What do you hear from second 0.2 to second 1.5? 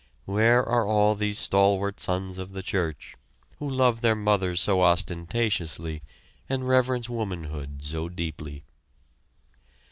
Where are all these